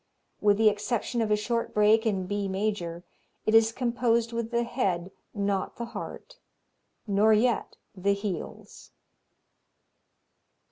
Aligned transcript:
With 0.39 0.57
the 0.57 0.67
exception 0.69 1.21
of 1.21 1.29
a 1.29 1.35
short 1.35 1.75
break 1.75 2.07
in 2.07 2.25
B 2.25 2.47
major, 2.47 3.03
it 3.45 3.53
is 3.53 3.71
composed 3.71 4.33
with 4.33 4.49
the 4.49 4.63
head, 4.63 5.11
not 5.31 5.75
the 5.75 5.85
heart, 5.85 6.37
nor 7.05 7.33
yet 7.33 7.77
the 7.95 8.15
heels. 8.15 8.89